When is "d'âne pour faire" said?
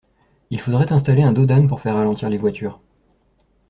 1.45-1.93